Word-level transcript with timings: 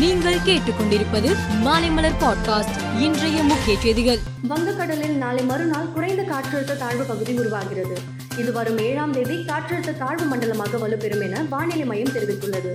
நீங்கள் 0.00 0.36
கேட்டுக்கொண்டிருப்பது 0.36 1.30
மாலைமலர் 1.64 2.14
பாட்காஸ்ட் 2.20 3.00
இன்றைய 3.00 3.42
முக்கிய 3.42 3.78
செய்திகள். 3.78 4.18
வங்கக்கடலில் 4.48 5.16
நாளை 5.16 5.42
மறுநாள் 5.44 5.92
குறைந்த 5.92 6.22
காற்றழுத்த 6.22 6.76
தாழ்வு 6.76 7.04
பகுதி 7.04 7.38
உருவாகிறது. 7.38 7.98
இது 8.36 8.52
வரும் 8.52 8.78
ஏழாம் 8.78 9.12
தேதி 9.12 9.36
காற்றழுத்த 9.36 9.98
தாழ்வு 9.98 10.24
மண்டலமாக 10.24 10.78
வலுப்பெறும் 10.78 11.22
என 11.22 11.42
வானிலை 11.50 11.84
மையம் 11.84 12.12
தெரிவித்துள்ளது. 12.12 12.72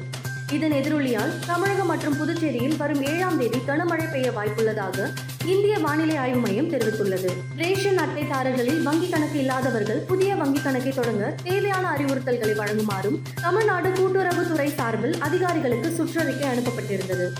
இதன் 0.51 0.71
எதிரொலியால் 0.71 1.31
தமிழகம் 1.45 1.87
மற்றும் 1.87 2.17
புதுச்சேரியில் 2.17 2.77
வரும் 2.77 3.03
ஏழாம் 3.03 3.37
தேதி 3.37 3.57
கனமழை 3.67 4.11
பெய்ய 4.11 4.31
வாய்ப்புள்ளதாக 4.31 5.09
இந்திய 5.45 5.79
வானிலை 5.79 6.15
ஆய்வு 6.15 6.39
மையம் 6.39 6.69
தெரிவித்துள்ளது. 6.69 7.29
ரேஷன் 7.55 7.97
அட்டைதாரர்களில் 7.97 8.83
வங்கி 8.83 9.09
கணக்கு 9.09 9.39
இல்லாதவர்கள் 9.39 9.97
புதிய 9.97 10.35
வங்கி 10.35 10.61
கணக்கை 10.61 10.91
தொடங்க 10.91 11.35
தேவையான 11.43 11.97
அறிவுறுத்தல்களை 11.97 12.55
வழங்குமாறும் 12.55 13.21
தமிழ்நாடு 13.41 13.89
கூட்டுறவுத்துறை 13.89 14.73
சார்பில் 14.73 15.19
அதிகாரிகளுக்கு 15.19 15.89
சுற்றறிக்கை 15.89 16.47
அனுப்பப்பட்டிருந்தது. 16.55 17.31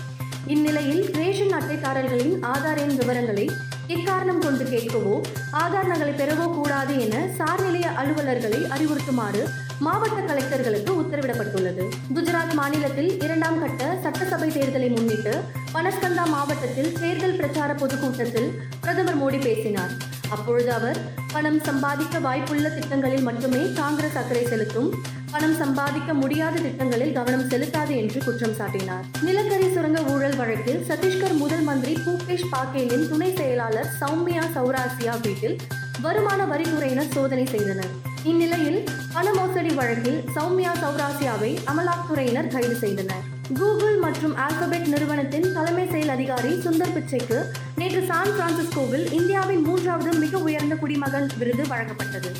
இந்நிலையில் 0.46 1.10
ரேஷன் 1.12 1.52
அட்டைதாரர்களின் 1.52 2.34
ஆதார் 2.42 2.78
எண் 2.78 2.96
விவரங்களை 2.96 3.50
எக்காரணம் 3.88 4.38
கொண்டு 4.38 4.64
கேட்கவோ 4.64 5.20
ஆதார் 5.52 5.90
நகலை 5.90 6.14
பெறவோ 6.16 6.54
கூடாது 6.54 7.00
என 7.00 7.28
சார்நிலைய 7.38 7.94
அலுவலர்களை 7.94 8.62
அறிவுறுத்துமாறு 8.62 9.46
மாவட்ட 9.78 10.34
கலெக்டர்களுக்கு 10.34 10.90
உத்தரவிடப்பட்டுள்ளது. 10.90 11.95
குஜராத் 12.14 12.52
மாநிலத்தில் 12.54 13.20
இரண்டாம் 13.20 13.58
கட்ட 13.60 13.98
சட்டசபை 14.02 14.48
தேர்தலை 14.50 14.88
முன்னிட்டு 14.94 15.32
பனஸ்கந்தா 15.74 16.24
மாவட்டத்தில் 16.26 16.92
தேர்தல் 17.00 17.36
பிரச்சார 17.36 17.74
பொதுக்கூட்டத்தில் 17.74 18.60
பிரதமர் 18.80 19.18
மோடி 19.22 19.40
பேசினார். 19.40 19.90
அப்பொழுது 20.28 20.72
அவர் 20.72 20.98
பணம் 21.32 21.60
சம்பாதிக்க 21.60 22.18
வாய்ப்புள்ள 22.18 22.74
திட்டங்களில் 22.74 23.22
மட்டுமே 23.22 23.72
காங்கிரஸ் 23.72 24.16
அக்கறை 24.16 24.44
செலுத்தும். 24.46 25.02
பணம் 25.30 25.56
சம்பாதிக்க 25.56 26.14
முடியாத 26.14 26.58
திட்டங்களில் 26.58 27.12
கவனம் 27.12 27.48
செலுத்தாது 27.50 27.96
என்று 27.96 28.24
குற்றம் 28.24 28.56
சாட்டினார். 28.60 29.04
நிலக்கரி 29.22 29.72
சுரங்க 29.72 30.02
ஊழல் 30.02 30.36
வழக்கில் 30.36 30.82
சத்தீஸ்கர் 30.88 31.36
முதல் 31.36 31.60
மந்திரி 31.60 31.96
பூபேஷ் 32.06 32.50
பாகேலின் 32.52 33.08
துணை 33.08 33.34
செயலாளர் 33.34 33.88
சௌமியா 34.00 34.44
சௌராசியா 34.56 35.20
வீட்டில் 35.22 35.58
வருமான 36.00 36.44
வரித்துறையினர் 36.44 37.14
சோதனை 37.14 37.46
செய்தனர். 37.46 38.05
இந்நிலையில் 38.30 38.78
பண 39.12 39.32
மோசடி 39.32 39.72
வழக்கில் 39.78 40.20
சௌமியா 40.34 40.72
சௌராசியாவை 40.82 41.50
அமலாக்கத்துறையினர் 41.70 42.52
கைது 42.54 42.76
செய்தனர். 42.82 43.24
கூகுள் 43.58 43.96
மற்றும் 43.96 44.34
ஆல்பபெட் 44.44 44.86
நிறுவனத்தின் 44.86 45.46
தலைமை 45.52 45.84
செயல் 45.90 46.08
அதிகாரி 46.08 46.52
சுந்தர் 46.64 46.94
பிச்சைக்கு 46.96 47.38
நேற்று 47.76 48.02
சான் 48.10 48.32
பிரான்சிஸ்கோவில் 48.38 49.06
இந்தியாவின் 49.12 49.62
மூன்றாவது 49.62 50.12
மிக 50.18 50.38
உயர்ந்த 50.38 50.74
குடிமகன் 50.74 51.28
விருது 51.38 51.62
வழங்கப்பட்டது. 51.62 52.32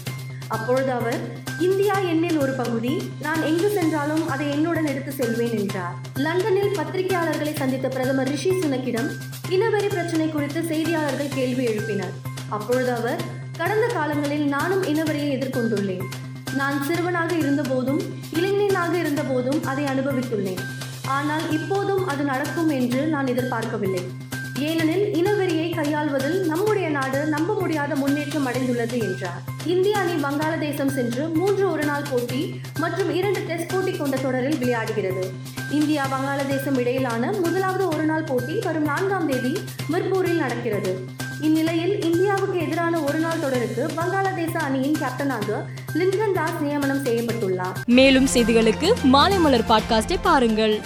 அப்பொழுது 0.49 0.91
அவர் 0.93 1.21
இந்தியா 1.59 1.95
என்னில் 2.13 2.39
ஒரு 2.39 2.53
பகுதி 2.53 2.95
நான் 3.21 3.43
எங்கு 3.43 3.71
சென்றாலும் 3.71 4.29
அதை 4.29 4.51
என்னுடன் 4.51 4.91
எடுத்து 4.93 5.13
செல்வேன் 5.13 5.57
என்றார். 5.59 5.97
லண்டனில் 6.27 6.77
பத்திரிகையாளர்களை 6.79 7.55
சந்தித்த 7.57 7.89
பிரதமர் 7.89 8.31
ரிஷி 8.35 8.51
சுனக்கிடம் 8.51 9.11
இனவெறி 9.49 9.89
பிரச்சனை 9.89 10.29
குறித்து 10.31 10.63
செய்தியாளர்கள் 10.63 11.35
கேள்வி 11.35 11.67
எழுப்பினர். 11.67 12.15
அப்பொழுது 12.49 12.93
அவர் 12.93 13.23
கடந்த 13.59 13.87
காலங்களில் 13.87 14.47
நானும் 14.47 14.83
இனவெறியை 14.83 15.29
எதிர்கொண்டுள்ளேன். 15.37 16.05
நான் 16.55 16.83
சிறுவனாக 16.83 17.35
இருந்தபோதும் 17.35 18.01
இளைஞனாக 18.33 18.99
இருந்தபோதும் 18.99 19.65
அதை 19.65 19.85
அனுபவித்துள்ளேன். 19.85 20.63
ஆனால் 21.07 21.51
இப்போதும் 21.51 22.09
அது 22.09 22.25
நடக்கும் 22.25 22.69
என்று 22.69 23.07
நான் 23.07 23.27
எதிர்பார்க்கவில்லை. 23.27 24.03
ஏனெனில் 24.59 25.07
இனவெறியை 25.15 25.75
கையாள்வதில் 25.75 26.45
நம்முடைய 26.45 26.89
நாடு 26.89 27.27
நம்ப 27.27 27.55
முடியாத 27.55 27.95
முன்னேற்றம் 27.95 28.47
அடைந்துள்ளது 28.47 28.99
என்றார். 29.01 29.43
இந்திய 29.65 29.99
அணி 29.99 30.13
வங்காளதேசம் 30.13 30.95
சென்று 30.95 31.29
மூன்று 31.29 31.71
ஒருநாள் 31.71 32.09
போட்டி 32.11 32.61
மற்றும் 32.79 33.15
இரண்டு 33.15 33.41
டெஸ்ட் 33.41 33.73
போட்டி 33.73 33.97
கொண்ட 33.97 34.17
தொடரில் 34.17 34.57
விளையாடுகிறது. 34.57 35.25
இந்தியா 35.71 36.07
வங்காளதேசம் 36.07 36.79
இடையிலான 36.79 37.33
முதலாவது 37.33 37.89
ஒருநாள் 37.89 38.23
போட்டி 38.23 38.59
வரும் 38.65 38.83
நான்காம் 38.83 39.27
தேதி 39.27 39.59
மிர்பூரில் 39.93 40.43
நடக்கிறது. 40.45 41.25
இந்நிலையில் 41.41 42.03
இந்தியாவுக்கு 42.03 42.59
எதிரான 42.61 43.01
ஒருநாள் 43.01 43.41
தொடருக்கு 43.41 43.87
வங்காளதேச 43.97 44.55
அணியின் 44.55 44.97
கேப்டனாக 45.01 45.65
லிண்டன் 45.95 46.33
தாஸ் 46.35 46.61
நியமனம் 46.61 47.05
செய்யப்பட்டுள்ளார். 47.05 47.75
மேலும் 47.87 48.27
செய்திகளுக்கு 48.35 48.93
மாலை 49.03 49.39
மலர் 49.39 49.65
பாட்காஸ்டை 49.69 50.17
பாருங்கள். 50.23 50.81